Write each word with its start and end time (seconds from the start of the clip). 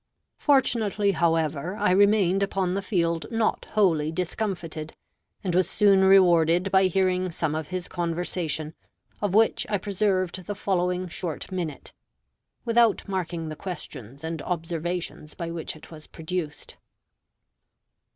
Fortunately, 0.39 1.11
however, 1.11 1.75
I 1.75 1.91
remained 1.91 2.41
upon 2.41 2.73
the 2.73 2.81
field 2.81 3.27
not 3.29 3.65
wholly 3.73 4.11
discomfited; 4.11 4.95
and 5.43 5.53
was 5.53 5.69
soon 5.69 6.03
rewarded 6.05 6.71
by 6.71 6.85
hearing 6.87 7.29
some 7.31 7.53
of 7.53 7.67
his 7.67 7.87
conversation, 7.87 8.73
of 9.21 9.35
which 9.35 9.67
I 9.69 9.77
preserved 9.77 10.47
the 10.47 10.55
following 10.55 11.07
short 11.07 11.51
minute, 11.51 11.93
without 12.65 13.07
marking 13.07 13.49
the 13.49 13.55
questions 13.55 14.23
and 14.23 14.41
observations 14.41 15.35
by 15.35 15.51
which 15.51 15.75
it 15.75 15.91
was 15.91 16.07
produced. 16.07 16.77